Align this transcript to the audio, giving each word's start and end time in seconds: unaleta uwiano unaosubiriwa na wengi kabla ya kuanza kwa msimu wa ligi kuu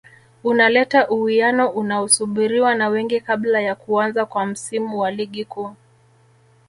unaleta 0.43 1.09
uwiano 1.09 1.69
unaosubiriwa 1.69 2.75
na 2.75 2.87
wengi 2.87 3.21
kabla 3.21 3.61
ya 3.61 3.75
kuanza 3.75 4.25
kwa 4.25 4.45
msimu 4.45 4.99
wa 4.99 5.11
ligi 5.11 5.45
kuu 5.45 5.75